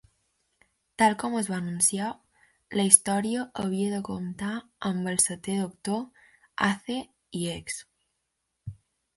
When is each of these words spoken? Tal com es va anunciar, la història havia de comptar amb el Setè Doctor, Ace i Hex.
Tal 1.01 1.15
com 1.23 1.33
es 1.41 1.49
va 1.51 1.57
anunciar, 1.63 2.07
la 2.79 2.85
història 2.91 3.45
havia 3.65 3.91
de 3.93 3.99
comptar 4.09 4.55
amb 4.91 5.13
el 5.13 5.23
Setè 5.27 5.59
Doctor, 5.61 6.03
Ace 6.73 6.99
i 7.43 7.47
Hex. 7.55 7.81